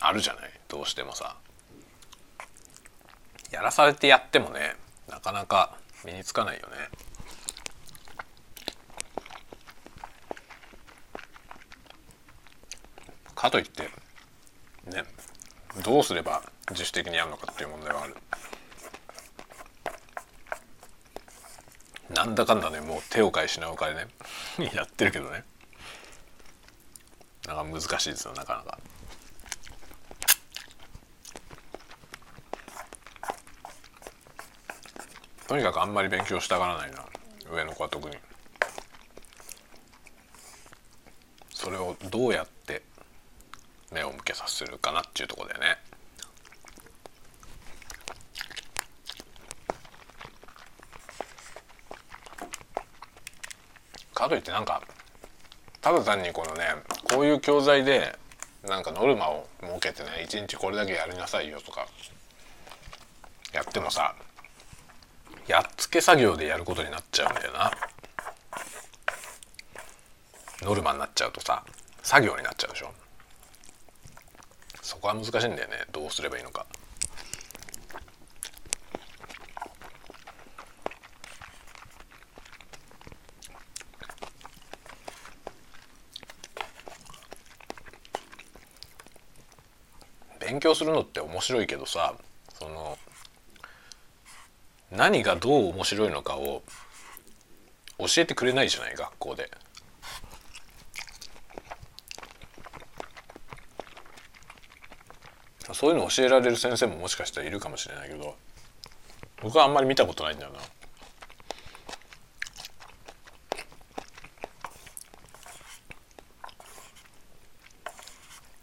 [0.00, 0.50] あるじゃない？
[0.66, 1.36] どうしてもさ。
[3.50, 4.76] やらされてやってもね
[5.08, 6.74] なかなか身につかないよね。
[13.34, 13.82] かといって
[14.86, 15.04] ね
[15.84, 18.16] どうすれば自主的にやるのかっていう問題はある。
[22.14, 25.44] なんだかんだねもう手を変え品を変えね やってるけどね
[27.46, 28.78] なんか難しいですよなかなか。
[35.46, 37.04] とにかくあんまり勉強したがらないな
[37.52, 38.16] 上の子は特に。
[41.52, 42.82] それをどうやって
[43.92, 45.78] 目を向けさせるかなっていうとこだよね。
[54.24, 54.82] かといってなんか
[55.80, 56.64] ただ単にこのね
[57.12, 58.16] こういう教材で
[58.66, 61.86] なんかノルマを設けてね一日これだけやりなさいよとか
[63.52, 64.14] やってもさ
[65.46, 67.70] やっつけ作業でやることになっちゃうんだよな。
[70.62, 71.62] ノルマになっちゃうとさ
[72.02, 72.90] 作業になっちゃうでしょ。
[74.80, 75.84] そこは難しいんだよね。
[75.92, 76.64] どうすればいいのか
[90.54, 92.14] 勉強するのって面白いけどさ
[92.58, 92.98] その
[94.90, 96.62] 何がどう面白いのかを
[97.98, 99.50] 教えてくれないじゃない学校で。
[105.72, 108.36] そういうの教えられる先生ももしかしたらいるかもしれないけど
[109.42, 110.60] 僕はあんまり見たことないんだよな。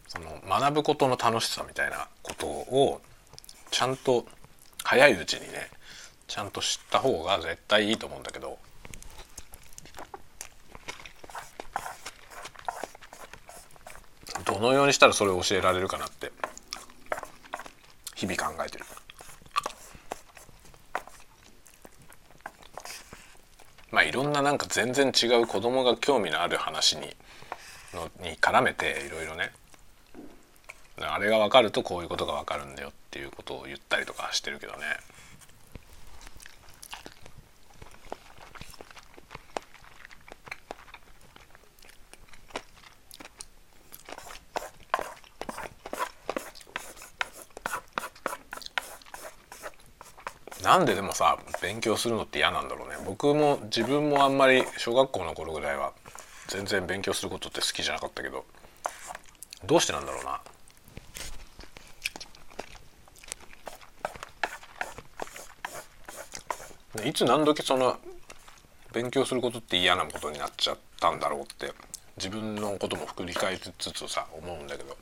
[0.08, 3.02] その学ぶことの楽しさみたいなことを
[3.70, 4.26] ちゃんと
[4.84, 5.70] 早いうちにね
[6.28, 8.60] ちゃんと知った方が絶対いいと思うんだけど
[14.44, 16.34] どのようにしたらそれを教えられるかなって
[18.16, 18.84] 日々考えてる。
[23.90, 27.16] まあいろんななんか全然違う子供が興味のある話に
[27.94, 29.52] のに絡めていろいろね
[31.08, 34.80] あれが分かるとこういうことが分かるんだよっていうことを言ったりとかしてるけどね。
[50.64, 55.92] なんででもさ勉強するのって嫌なんだろうね僕も自分もあんまり小学校の頃ぐらいは
[56.48, 58.46] 全然勉強することって好きじゃなかったけど
[59.66, 60.40] どうしてなんだろうな
[67.06, 67.98] いつ何時その
[68.94, 71.72] 勉強することって嫌なことになっちゃったんだろうって
[72.18, 74.98] 自分のことも振り返りつつさ思うんだけど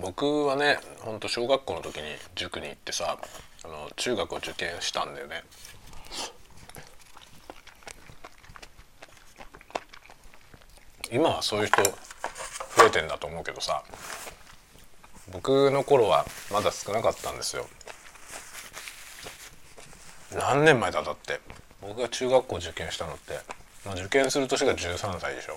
[0.00, 2.02] 僕はねほんと小学校の時に
[2.34, 3.16] 塾に行ってさ
[3.64, 5.44] あの中学を受験したんだよね。
[11.12, 11.90] 今はそういう人増
[12.86, 13.82] えてんだと思うけどさ
[15.32, 17.66] 僕の頃はまだ少なかったんですよ。
[20.36, 21.40] 何年前だだって。
[21.80, 23.38] 僕が中学校受験したのって、
[23.84, 25.54] まあ、受験する年が13歳でしょ。
[25.54, 25.56] っ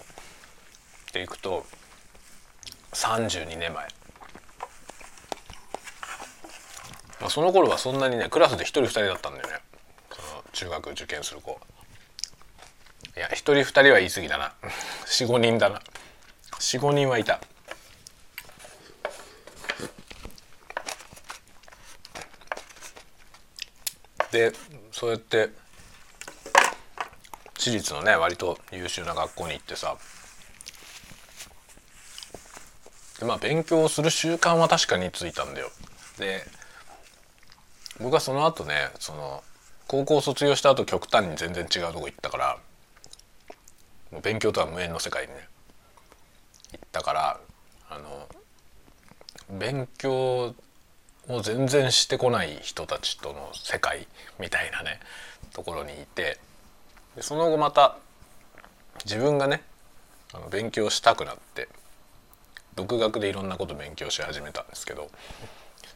[1.11, 1.65] ていくと
[2.93, 3.87] 32年前。
[7.19, 9.53] まあ、その頃はそんなにねクラスで1人2人だったんだよね。
[10.11, 11.59] その中学受験する子。
[13.15, 14.53] いや1人2人は言い過ぎだな。
[15.07, 15.81] 45人だな。
[16.59, 17.39] 45人はいた。
[24.31, 24.51] で
[24.91, 25.49] そうやって
[27.57, 29.95] 私立のね割と優秀な学校に行ってさ。
[33.19, 35.71] でまあ勉強する習慣は確かについたんだよ。
[36.19, 36.43] で
[37.99, 39.43] 僕はその後ねその
[39.87, 42.57] 高校卒業した後極端に全然違うとこ行ったから
[44.11, 45.47] もう勉強とは無縁の世界にね。
[46.73, 47.39] 行ったから
[47.89, 48.27] あの
[49.57, 50.53] 勉強
[51.29, 54.07] を全然してこない人たちとの世界
[54.39, 54.99] みたいなね
[55.53, 56.37] ところにいて
[57.15, 57.97] でその後また
[59.05, 59.61] 自分がね
[60.33, 61.69] あの勉強したくなって
[62.75, 65.09] 独学でいろんなこと勉強し始めたんですけど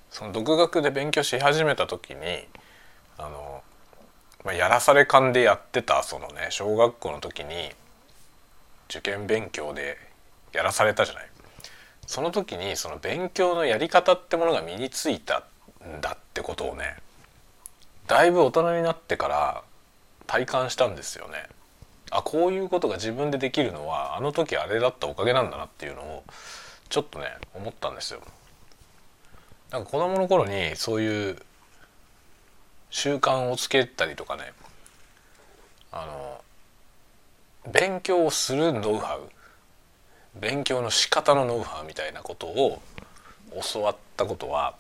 [0.10, 2.48] その独学で勉強し始めた時に
[3.18, 3.62] あの、
[4.44, 7.72] まあ、やらされ感でやってたそのね小学校の時に
[8.92, 9.98] 受験勉強で
[10.52, 11.28] やらされたじゃない。
[12.06, 15.46] その時にその勉強のやり方ってものが身についた
[15.86, 16.98] んだってことをね
[18.08, 19.64] だいぶ大人になってから
[20.28, 21.48] 体感したんですよね。
[22.10, 26.24] あこういうことが自分でできるのはあの時あれだったおかげなんだなっていうのを
[26.90, 28.20] ちょっとね思ったんですよ。
[29.70, 31.38] なんか子供の頃にそういう
[32.90, 34.52] 習慣をつけたりとかね
[35.94, 36.41] あの
[37.70, 39.30] 勉強をするノウハウ。
[40.40, 42.82] 勉強の仕方のノウハウみたいなことを
[43.74, 44.76] 教わったことは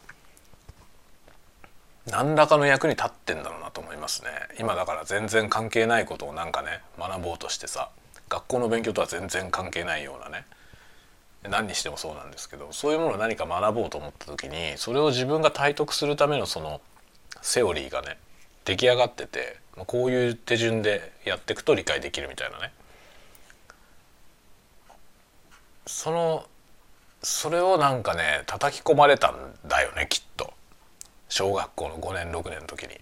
[2.09, 4.29] 何らかの役に立ってんだろうなと思いますね。
[4.59, 7.89] 今だから全然関係ないことをなんかね学ぼうとしてさ
[8.29, 10.45] 学校の勉強とは全然関係ないようなね
[11.43, 16.81] 何にしてもそうなんですけどそういうものを何か学ぼうと思った時にそれを自分が体得するためのその
[17.41, 18.17] セオリーがね
[18.65, 22.71] 出来上がっててこういう手順でやっていくと理解できるみたいなね
[25.87, 26.45] その
[27.23, 29.35] それをなんかね叩き込まれたん
[29.67, 30.53] だよねきっと
[31.29, 32.99] 小学校の5年6年の時に。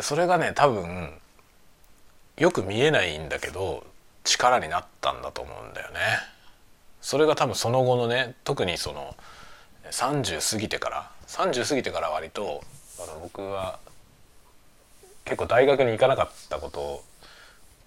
[0.00, 1.10] それがね多分
[2.36, 3.84] よく見えないんだけど
[4.24, 6.00] 力になったんだと思うんだよね。
[7.00, 9.16] それが多分その後のね特にその
[9.90, 12.62] 30過ぎてから30過ぎてから割と
[13.00, 13.78] あの僕は
[15.26, 17.02] 結構大学に行かなかったこと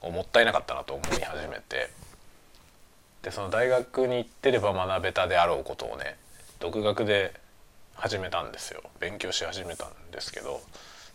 [0.01, 1.89] をもったいなかったなと思い始めて。
[3.23, 6.15] でその大学に行ってれば学べたであろうことをね
[6.59, 7.33] 独学で
[7.95, 8.81] 始めたんですよ。
[8.99, 10.61] 勉強し始めたんですけど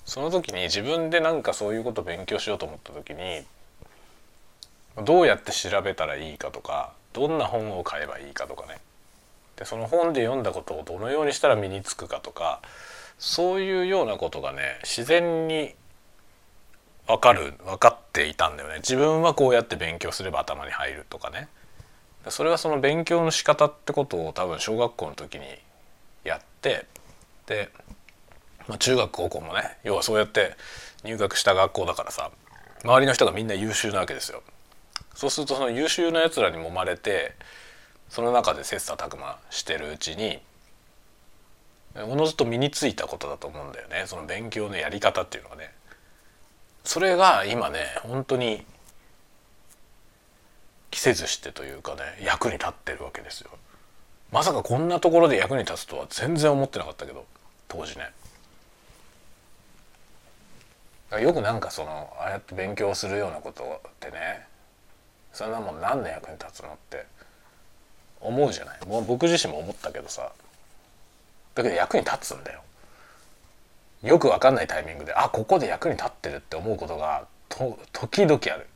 [0.05, 3.45] その時に自分でなんかそういうこと勉強しようと思った時に
[5.03, 8.81] どうやって調べたらいいかとかどんな本を買えばいいかとかね。
[9.57, 12.61] でその本で読んだことをどのようにしたら身につくかとか
[13.19, 15.75] そういうようなことがね自然に
[17.07, 21.49] 分かる分かっていたんだよね自分はこうやって勉強すれば頭に入るとかね
[22.29, 25.45] それはその勉強の仕方ってことを多分小学校の時に
[26.25, 26.87] やって
[27.47, 27.71] で、
[28.67, 30.57] まあ、中学高校もね要はそうやって
[31.05, 32.31] 入学した学校だからさ
[32.83, 34.43] 周りの人がみんな優秀なわけですよ。
[35.15, 37.35] そうするとその優秀なやつらに揉まれて
[38.09, 40.41] その中で切磋琢磨してるうちに
[41.95, 45.73] おのずと身についたことだと思うんだよねその勉強のやり方っていうのがね。
[46.85, 48.65] それが今ね本当に
[50.91, 53.51] 着せずしてというかね役に立ってるわけですよ。
[54.31, 57.25] まさかこんなところで役に立つとは全然思ってなかったけど
[57.69, 58.11] 当時ね。
[61.21, 64.47] よくなんかそのああやって勉強するようなことってね
[65.33, 67.07] そんなもん何の役に立つのって
[68.21, 70.33] 思うじゃないもう僕自身も思ったけどさ
[71.55, 72.64] だけど役に立つんだよ
[74.05, 78.67] よく分かんないタイミングであここで役に立ってるって思うことがと時々ある。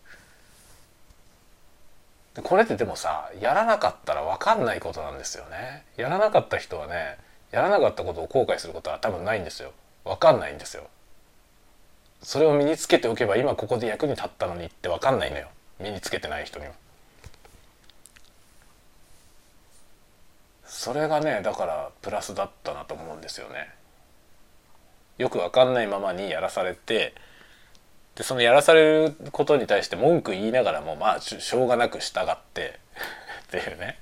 [2.42, 5.84] これってでもさやらなかったら分かんないことなんですよね。
[5.96, 7.18] やらなかった人はね
[7.50, 9.72] やらなかったことを後悔することは多分ないんですよ。
[10.04, 10.84] 分かんないんですよ。
[12.22, 15.48] それを身につけておけば今ここで役に立ったのにって分かんないのよ。
[15.78, 16.72] 身につけてない人には。
[20.64, 23.77] それがねだからプラスだったなと思うんですよね。
[25.18, 27.14] よく分かんないままにやらされて
[28.18, 32.80] でそのやらされることに対して文句言いながらもまあしょうがなく従って
[33.46, 33.98] っていうね。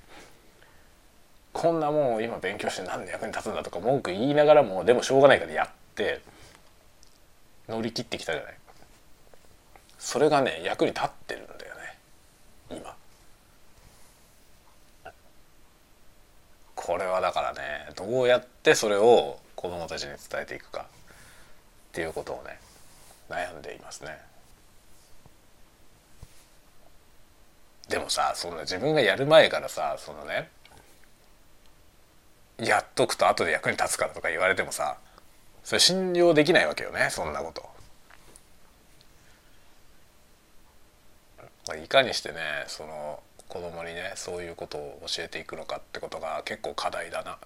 [1.52, 6.20] こんなもん今勉強して何の役に立つんだとか文句言いながらもでもしょうがないからやって
[7.66, 8.55] 乗り切ってきたじゃない。
[9.98, 11.98] それがね役に立ってるんだよね。
[12.70, 12.96] 今。
[16.74, 20.87] これはだからねどうやってそれを子供たちに伝えていくか。
[21.96, 22.59] っていうことをね
[23.30, 24.18] 悩んでいますね
[27.88, 30.50] でもさそんな自分がやる前からさそのね
[32.59, 34.98] やっとくと後で役に立つからとか言われてもさ
[35.64, 37.64] それ信用できないわけよねそんなこと。
[41.82, 47.38] いかにしてねその子供にねそういうことを教えていくのかってことが結構課題だな。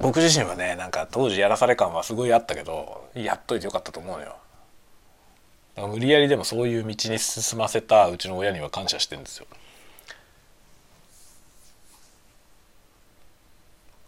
[0.00, 4.36] 僕自身はねなんか当時やらされ感はすごいあったけどやっといてよかったと思うのよ。
[5.88, 9.46] 無理やりでもそういう道に進ませたうちの親には感謝してるんですよ。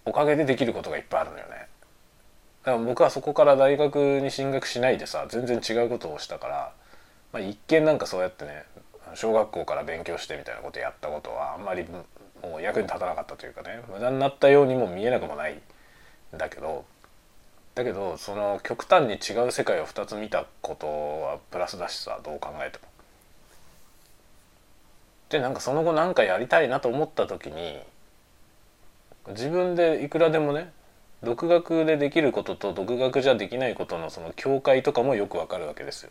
[0.05, 1.69] おかげでできることがいっぱいあるのよね。
[2.65, 6.73] だから僕はそこから大学に進学しないでさ全然違うことをしたから、
[7.33, 8.65] まあ、一見なんかそうやってね
[9.15, 11.85] 小学校から勉強してみたいなことやったことはあんまり
[12.43, 15.61] もう役に立たなかったというかね無駄になったようにも見えなくもない
[16.39, 16.85] だけど
[17.75, 22.85] だけどその極端に違う世界を2つ見たことはプラスだしさどう考えても。
[25.31, 27.81] でなんかその後何かやりたいなと思った時に
[29.31, 30.71] 自分でいくらでもね
[31.25, 36.11] 独学でできることと独学じゃできないことのその境界とかもよくわかるわけですよ。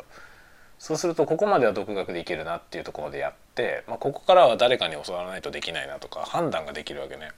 [0.80, 7.32] そうするとここまでは独学でいけるなっていうところでやって、まあ、ここからは誰かに教わらないとできないなとか判断ができるわけね。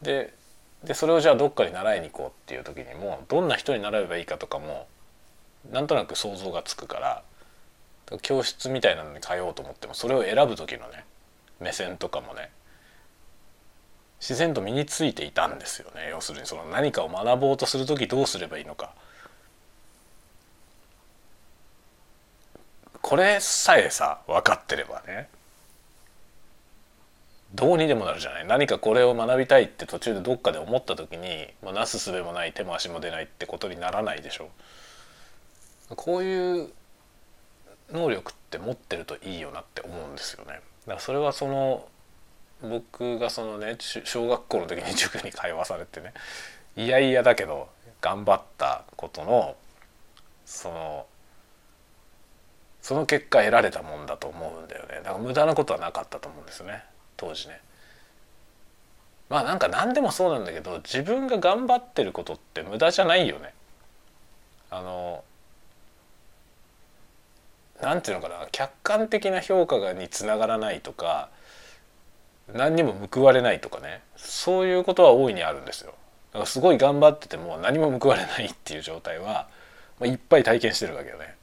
[0.00, 0.32] で
[0.84, 4.86] でそれをじゃあどっかに習いに行こうっていう時にもどんな人に習えばいいかとかも
[5.70, 7.22] なんとなく想像がつくから
[8.22, 11.04] 教室みたいなのに通おうと思ってもそれを選ぶ時のね
[11.60, 12.50] 目線とかもね
[14.20, 16.08] 自然と身についていたんですよね。
[16.10, 18.92] 要するにその何かを学ぼうとする時どうすればいいのか。
[23.00, 25.28] これさえさ分かってればね
[27.54, 28.46] どうにでもなるじゃない。
[28.46, 34.50] 何かこれを学びたいって途中でどっかで思った時にもうなすすべもない手も足も出ないってことにならないでしょ
[35.96, 36.68] こういう
[37.90, 40.52] 能力って持ってるといいよなって思うんですよね。
[40.52, 40.62] だか
[40.94, 41.88] らそれはその
[42.62, 46.12] 僕がそのね小学校の時に塾に通わされてね
[46.76, 47.68] いやいやだけど
[48.00, 49.56] 頑張ったことの
[50.44, 51.06] その
[52.82, 54.96] その結果得られたもんだと思うんだよね。
[54.96, 56.84] だから無駄なことはなかったと思うんですよね。
[57.18, 57.60] 当時ね。
[59.28, 63.52] まあなんか何でもそうなんだけど自分が頑張ってることって無駄じゃないよね。
[64.70, 65.22] あの
[67.82, 71.28] なんていうのかな客観的な評価がにつながらないとか
[72.52, 75.94] 何にも報われないとかねそういうことは大いにあるんですよ。
[76.32, 79.48] だからすごい頑張ってても何も報われないっていう状態は、
[79.98, 81.36] まあ、いっぱい体験してるわけよね。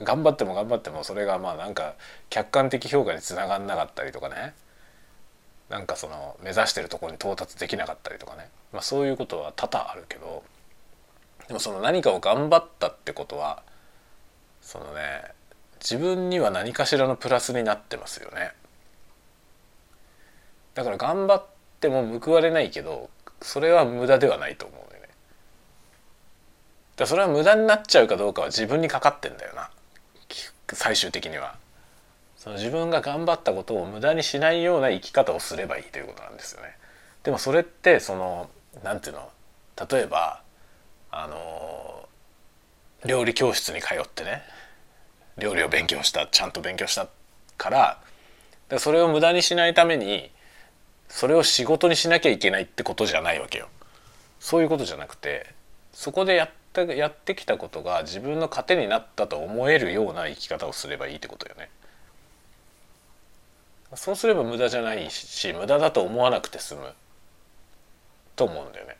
[0.00, 1.94] 頑張っても頑張ってもそれがまあなんか
[2.30, 4.54] 客観的評価につながんなかったりとかね
[5.68, 10.42] なんかその目指してるところに到達できなかったりとかね、まあ、そういうことは多々あるけど
[11.46, 13.62] でもその何かを頑張ったってことは
[14.62, 15.24] そのね
[15.80, 18.52] 自分には何かしらのプラスになってますよね。
[20.74, 21.46] だから頑張っ
[21.80, 23.10] ても報われないけど
[23.40, 25.08] それは無駄ではないと思うよね。
[26.96, 29.70] だそれは無駄になっちゃうかどうかは自分にかかってんだよな。
[30.72, 31.56] 最終的には。
[32.48, 36.68] その自分が頑張ったことを無駄にしないような生き方をすればいいということなんですよね
[37.22, 38.48] でもそれってその
[38.82, 39.28] なんていうの？
[39.90, 40.40] 例えば
[41.10, 42.08] あの
[43.04, 44.40] 料理教室に通ってね
[45.36, 47.08] 料理を勉強したちゃんと勉強した
[47.58, 50.30] からそれを無駄にしないために
[51.08, 53.68] それを仕事にしなきゃいけないってことじゃないわけよ。
[54.40, 55.46] そういうことじゃなくて
[55.92, 61.68] そこでやったやってきたことが自分の糧になったと思えるような生き方をすればいいってことよね。
[63.94, 66.92] そうすれば無駄じゃないし無駄だと思わなくて済む
[68.36, 68.96] と思うんだよね。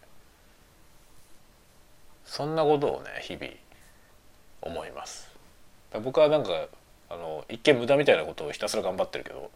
[2.24, 3.53] そんなことをね日々
[4.62, 5.28] 思います。
[6.03, 6.68] 僕はなんか
[7.11, 9.51] あの一見無駄みたいなことをひたすら頑張ってるけど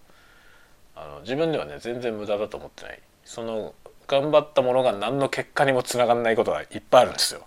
[0.96, 3.74] あの自分ではね全然無駄だと思ってないその
[4.08, 7.42] 頑張ったものが何の結果にもつながらないことがいっぱいあるんですよ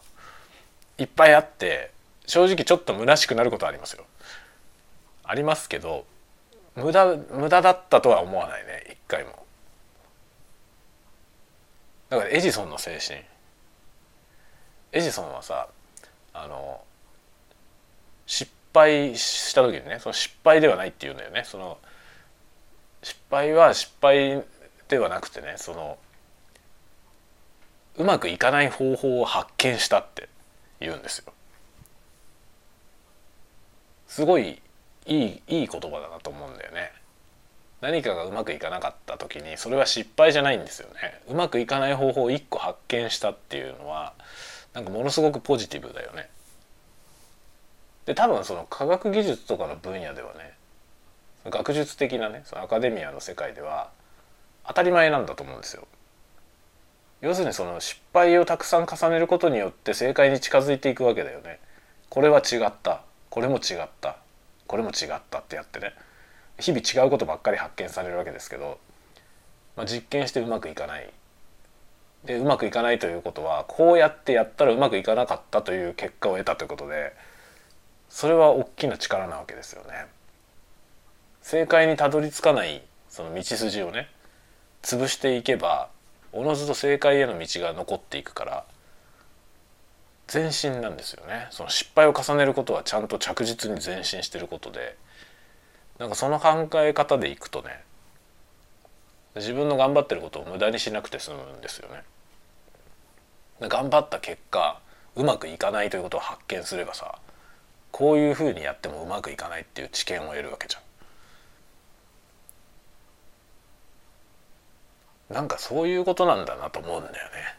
[0.98, 1.92] いっぱいあって
[2.28, 4.06] 正直ちょっと虚しくなることはありますよ
[5.24, 6.06] ありますけど
[6.76, 8.84] 無駄無駄だったとは思わないね。
[8.92, 9.46] 一回も。
[12.10, 13.20] だからエジソンの精神。
[14.92, 15.68] エジソンはさ
[16.34, 16.82] あの
[18.26, 21.44] 失敗した時にねその失敗ではないっていうんだよね。
[21.46, 21.78] その
[23.02, 24.44] 失敗は失敗
[24.88, 25.98] ではなくてねその
[27.98, 30.28] うまくいかない方法を発見したって
[30.80, 31.32] 言うんですよ。
[34.08, 34.62] すごい
[35.06, 36.92] いいいい言葉だなと思うんだよね。
[37.82, 41.22] 何かがうまくいかなかった時にそれは失敗じゃないんですよね。
[41.30, 44.14] うまくいかない方法を一個発見したっていうのは
[44.74, 46.30] なんかものすごくポジティブだよね。
[48.06, 50.54] で多分その科学技術とかの分野ではね
[51.46, 53.90] 学術的なねそのアカデミアの世界では
[54.68, 55.88] 当たり前なんだと思うんですよ。
[57.22, 61.60] 要するにその失敗をたくさん重ねることによって正解に近づいていくわけだよね。
[62.10, 64.18] これは違ったこれも違った
[64.68, 65.94] これも違ったってやってね
[66.60, 68.80] 日々違うことばっかり発見されるわけですけど、
[69.76, 71.12] まあ、実験してうまくいかない
[72.26, 77.14] でうまくいかないということはこうやってやったらうまくいかなかったという結果を得たということで
[78.10, 80.06] それは大きな力なわけですよね。
[81.42, 84.10] 正解にたどり着かないその道筋をね
[84.82, 85.90] 潰していけば
[86.32, 88.66] おのずと正解への道が残っていくから
[90.32, 94.98] 前進なんですよねその失敗を重ねることはちゃんと着実に前進してることで
[96.00, 97.84] なんかその考え方でいくとね
[99.36, 102.04] 自分の頑張ってることを無駄にしなくて済むんですよね。
[103.60, 104.80] 頑張った結果
[105.16, 107.20] うまくいかないということを発見すればさ
[107.92, 110.82] こういうふうにやってもうまくいかないっていう知見を得るわけじゃん。
[115.34, 117.55] なんかそういうことなんだなと思うんだよね。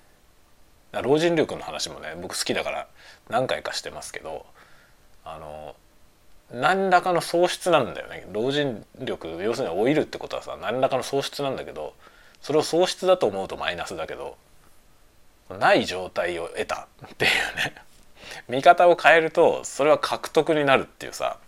[0.92, 2.86] 老人力の話もね僕好きだから
[3.28, 4.46] 何回かしてますけど
[5.24, 5.74] あの
[6.52, 8.26] 何らかの喪失なんだよね。
[8.32, 11.94] 老人力要するに老いるってことはさ何らかの喪失なんだけど
[12.40, 14.36] それを喪失だと思うとマイナスだけど
[15.50, 17.74] ない状態を得たっていうね。
[18.48, 21.38] 見方を変えるとそれは獲得になるっていうさ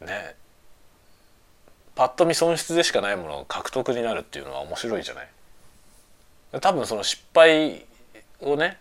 [0.00, 0.34] ね。
[1.94, 5.28] パッと見損失でしかないものが獲得になるっていうのは面白いじゃない。
[6.60, 7.84] 多分その失敗
[8.42, 8.78] をね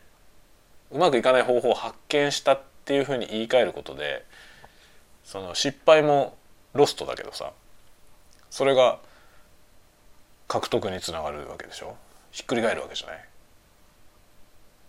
[0.92, 4.26] うまくいかない方法を発見したっていうふうに言い換えることで
[5.24, 6.36] その失敗も
[6.74, 7.54] ロストだけどさ
[8.50, 9.00] それが
[10.48, 11.96] 獲得につながるわけでしょ？
[12.32, 13.26] ひっくり返るわけじゃない？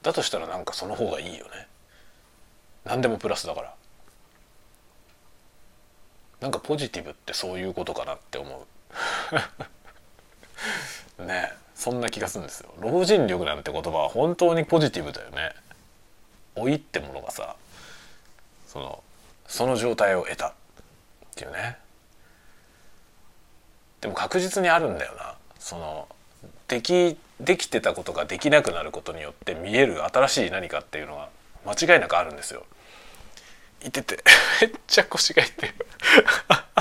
[0.03, 1.69] だとしたらなんかその方がいいよね。
[2.85, 3.75] 何でもプラスだから。
[6.41, 8.67] なんかポジティブってそういうことかなって思
[11.19, 11.23] う。
[11.25, 11.53] ね。
[11.53, 12.73] えそんな気がするんですよ。
[12.79, 15.51] 老人力なんて言葉は本当にポジティブだよね。
[16.55, 17.57] 老いってものがさ
[18.69, 19.03] その
[19.49, 20.53] その状態を得たっ
[21.35, 21.79] ていうね。
[24.01, 25.35] でも確実にあるんだよな。
[25.59, 26.07] その
[26.69, 31.31] できできてたことができなくなることによって見える新しい何かっていうのは
[31.67, 32.65] 間違いなくあるんですよ。
[33.85, 34.23] いてて
[34.63, 35.75] めっちゃ腰が痛い。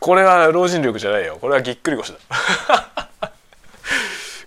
[0.00, 1.38] これは老人力じゃないよ。
[1.40, 2.18] これはぎっくり腰だ。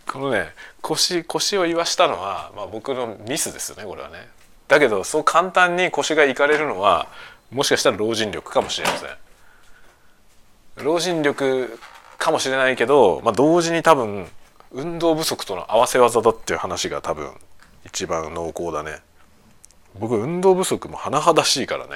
[0.07, 4.27] このね腰腰を言わしたのは、まあ、僕のミスですよねこれはね。
[4.67, 7.07] だけどそう簡単に腰がいかれるのは
[7.51, 9.09] もしかしたら老人力かもしれません。
[10.77, 11.77] 老人力
[12.17, 14.29] かもしれないけど、まあ、同時に多分
[14.71, 17.31] 運動不足との合わせ技だっていう話が多分
[17.85, 19.01] 一番濃厚だね。
[19.99, 21.91] 僕運動不足も甚だしいからね。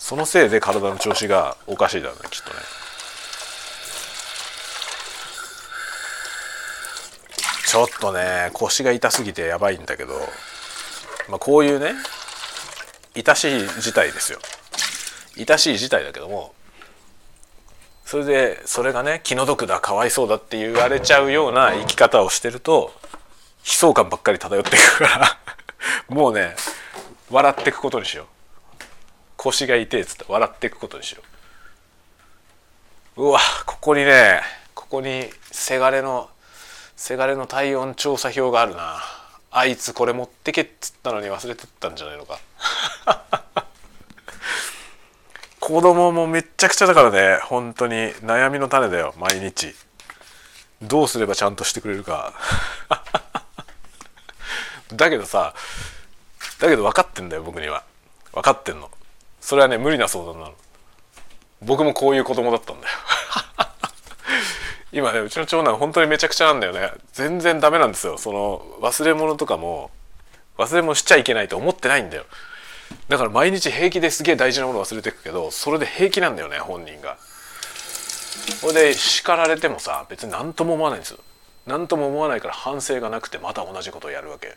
[0.00, 2.56] そのせいで体の調子がおかしいだろうねきっとね。
[7.68, 10.14] ちょっとね腰が痛すぎてやばいんだけど、
[11.28, 11.92] まあ、こういうね
[13.14, 14.40] 痛しい事態ですよ。
[15.36, 16.54] 痛しい事態だけども
[18.06, 22.92] それでそれがね気の毒だかわいそうだって言われちゃうような生き方をしてると
[23.64, 25.38] 悲壮感ばっかり漂っていくから
[26.08, 26.56] もうね
[27.30, 28.39] 笑ってくことにしよう。
[29.42, 31.22] 腰が痛えっつって笑っていくことにしよ
[33.16, 33.22] う。
[33.22, 34.42] うわここにね
[34.74, 36.28] ここにせがれの
[36.94, 38.98] せがれの体温調査表があるな。
[39.50, 42.38] あいつこれ持ってけっつったのに忘れてったんじゃないのか。
[45.58, 47.94] 子供もめっちゃくちゃだからね本当に。
[48.16, 49.74] 悩みの種だよ毎日。
[50.82, 52.34] どうすればちゃんとしてくれるか。
[54.92, 55.54] だけどさ
[56.58, 57.84] だけど分かってんだよ僕には。
[58.34, 58.90] 分かってんの。
[59.50, 60.54] それはね無理な相談なの。
[61.60, 62.92] 僕もこういう子供だったんだよ。
[64.92, 66.92] 今ねうちの長男本当にめちゃくちゃなんだよね。
[67.14, 68.16] 全然ダメなんですよ。
[68.16, 69.90] その忘れ物とかも
[70.56, 72.26] 忘れ物しちゃいけないと思ってないんだよ。
[73.08, 77.18] だから毎日平気ですげえ大事なもの忘れてくけどそれで平気なんだよね本人が。
[78.60, 81.18] それで叱られてもさ別に何とも思わないんですよ。
[81.66, 84.56] 何とも思わないから反省がなくてまた同じことをやるわけ。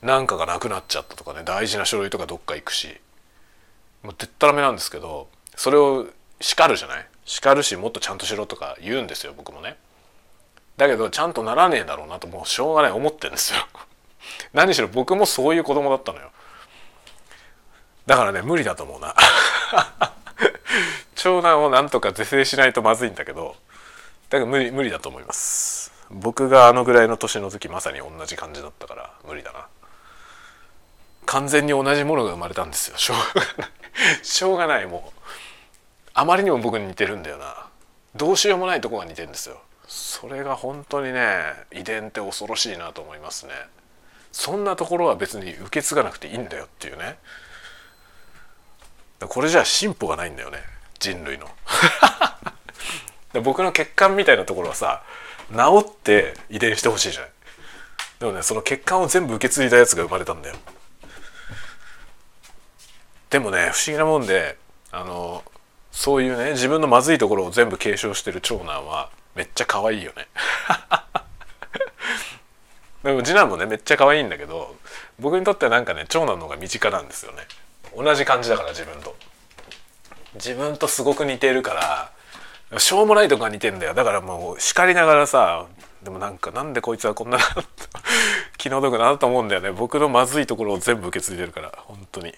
[0.00, 2.98] なんかがなくなっちゃったとかね大事な書類とかどっか行くし。
[4.04, 6.06] もうでったらめなんですけどそれを
[6.40, 7.06] 叱るじゃない？
[7.24, 9.76] 叱るしもっとちゃんとしろとか言うんですよ僕もね。
[10.76, 13.60] だけどちゃんとならねえだろうなともうしょうがない思ってんですよ。
[14.52, 16.30] 何しろ僕もそういう子供だったのよ。
[18.06, 19.14] だからね無理だと思うな。
[21.16, 23.56] 長男をなんとか是正しないとまずいんだけど
[24.28, 25.92] だから無理無理だと思います。
[26.10, 29.66] 僕があのぐらいの年の時まさに同じ感じだったから無理だな。
[31.24, 33.70] 完全に同じものが生まれたんですよしょうがない
[34.22, 35.20] しょうがないもう。
[36.14, 37.66] あまりにも僕に似てるんだよな。
[38.14, 39.60] どうしようもないとこが似てるんですよ。
[39.86, 41.42] それが本当にね
[41.72, 43.52] 遺伝って恐ろしいなと思いますね。
[44.32, 47.18] そんなところは別に受け継がなくていいんだよっていうね。
[49.20, 50.58] これじゃ進歩がないんだよね。
[50.98, 51.48] 人類の。
[53.42, 55.02] 僕の血管みたいなところはさ
[55.52, 57.30] 治って遺伝してほしいじゃない
[58.20, 60.56] でもねその血管を全部受け継いだやつが生まれたんだよ。
[63.34, 64.56] でもね不思議なもんで
[64.92, 65.42] あの
[65.90, 70.28] そういうね自分のまずいところを全部継承してる長男はめっちゃ可愛いよね。
[73.02, 74.76] でも次男もねめっちゃ可愛いんだけど
[75.18, 77.42] 僕にとってはなんかね長男の方が身近なんですよね。
[77.96, 79.16] 同じ感じだから自分と。
[80.36, 82.12] 自分とすごく似てるか
[82.70, 83.94] らしょうもないとこが似てんだよ。
[83.94, 85.66] だからもう叱りながらさ
[86.04, 87.38] でもなんかなんでこいつはこんな
[88.58, 89.72] 気の毒だなと思うんだよね。
[89.72, 92.32] 僕のまずいところを全部受け継いでるから本当に。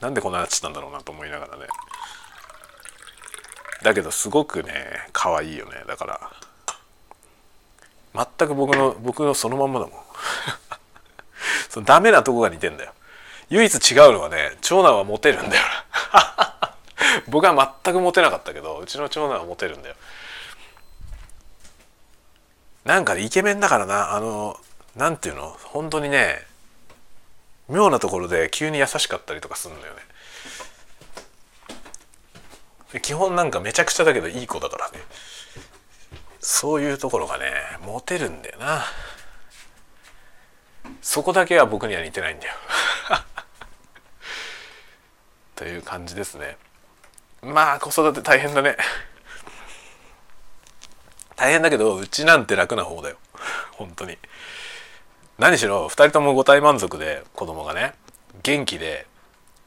[0.00, 1.66] なんでこんななっちゃったんだろうなと思いながらね。
[3.82, 4.72] だけどすごくね
[5.12, 5.84] 可愛いよね。
[5.86, 6.06] だか
[8.14, 9.94] ら全く僕の僕のそのまんまだもん。
[11.68, 12.92] そのダメなとこが似てんだよ。
[13.50, 15.62] 唯一違うのはね長男はモテるんだよ。
[17.28, 19.96] 僕は全くモテなかったけどうちの長男はモテるんだよ。
[22.84, 24.12] なんかねイケメンだからな。
[24.14, 24.58] あの
[24.96, 25.56] なんていうの？
[25.64, 26.49] 本当にね
[27.70, 30.00] 妙なところで急に優しかったりとかするんだよね。
[33.00, 34.98] 基本なんかめちゃくちゃだけどいい子だからね。
[36.40, 37.52] そういうところがね
[37.86, 38.82] モテるんだよな。
[41.00, 42.54] そこだけは僕には似てないんだよ。
[45.54, 46.56] という感じですね。
[47.42, 48.76] まあ子育て大変だね。
[51.36, 53.16] 大変だけどうちなんて楽な方だよ。
[53.72, 54.18] 本当に。
[55.40, 57.94] 何しろ2人とも五体満足で子供がね
[58.42, 59.06] 元気で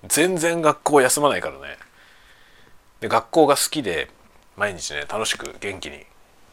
[0.08, 1.80] 全然学校休まないからね。
[3.00, 4.12] で学校が好きで
[4.56, 6.06] 毎日ね楽しく元気に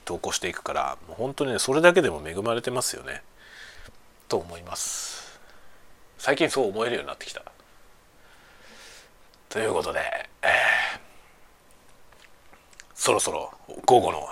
[0.07, 3.23] 登校していくからもう本当にねそれだけでも恵まれてますよね。
[4.27, 5.39] と思います。
[6.17, 7.43] 最近そう思えるようになってきた。
[9.51, 10.01] ということで、
[10.41, 10.51] えー、
[12.95, 13.53] そろそろ
[13.85, 14.27] 午後の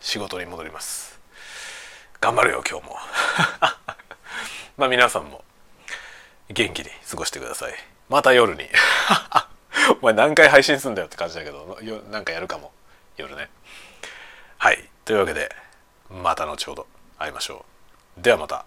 [0.00, 1.20] 仕事に戻ります。
[2.18, 2.96] 頑張るよ今日も。
[4.76, 5.44] まあ皆さんも
[6.50, 7.72] 元気に過ごしてください。
[8.08, 8.64] また夜に。
[10.00, 11.78] お前何回配信すんだよって感じだけど
[12.10, 12.72] なんかやるかも。
[13.16, 13.50] 夜ね。
[14.58, 14.88] はい。
[15.04, 15.54] というわけで
[16.10, 16.86] また後ほど
[17.18, 17.64] 会いましょ
[18.18, 18.22] う。
[18.22, 18.64] ではまた。